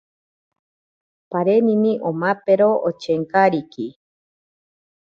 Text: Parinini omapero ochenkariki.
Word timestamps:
Parinini 1.31 1.91
omapero 2.09 2.69
ochenkariki. 2.89 3.87